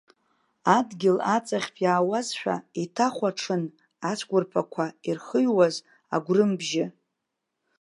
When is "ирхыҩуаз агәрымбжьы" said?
5.07-6.85